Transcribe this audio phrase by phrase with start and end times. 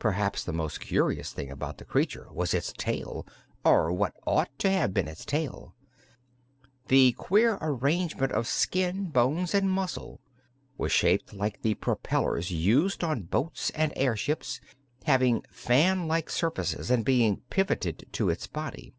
[0.00, 3.24] Perhaps the most curious thing about the creature was its tail,
[3.64, 5.76] or what ought to have been its tail.
[6.88, 10.20] This queer arrangement of skin, bones and muscle
[10.76, 14.60] was shaped like the propellers used on boats and airships,
[15.04, 18.94] having fan like surfaces and being pivoted to its body.